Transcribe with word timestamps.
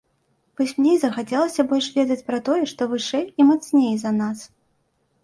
Вось 0.59 0.71
мне 0.77 0.93
і 0.93 1.01
захацелася 1.01 1.65
больш 1.71 1.89
ведаць 1.97 2.25
пра 2.29 2.39
тое, 2.47 2.63
што 2.71 2.87
вышэй 2.95 3.25
і 3.43 3.47
мацней 3.51 3.93
за 4.05 4.11
нас. 4.21 4.39